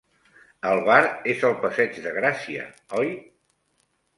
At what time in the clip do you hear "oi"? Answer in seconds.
3.03-3.13